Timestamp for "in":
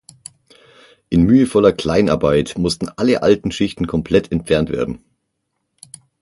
1.11-1.27